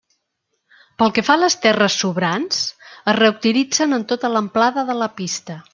[1.01, 2.63] Pel que fa a les terres sobrants,
[3.13, 5.63] es reutilitzen en tota l'amplada de la pista.